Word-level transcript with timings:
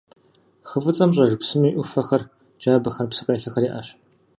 Хы 0.67 0.77
Фӏыцӏэм 0.83 1.11
щӏэж 1.15 1.31
псыми 1.41 1.69
ӏуфэхэр, 1.75 2.23
джабэхэр, 2.59 3.07
псы 3.09 3.23
къелъэхэр 3.25 3.63
иӏэщ. 3.67 3.87